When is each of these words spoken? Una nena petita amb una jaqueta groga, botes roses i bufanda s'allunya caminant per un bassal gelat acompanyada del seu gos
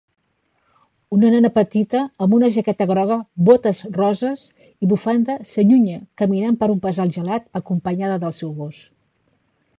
Una 1.17 1.29
nena 1.33 1.51
petita 1.57 1.99
amb 2.25 2.33
una 2.37 2.49
jaqueta 2.55 2.87
groga, 2.91 3.17
botes 3.51 3.83
roses 3.99 4.47
i 4.87 4.91
bufanda 4.95 5.37
s'allunya 5.51 6.01
caminant 6.25 6.59
per 6.65 6.73
un 6.77 6.83
bassal 6.89 7.15
gelat 7.21 7.49
acompanyada 7.63 8.19
del 8.27 8.37
seu 8.43 8.59
gos 8.65 8.83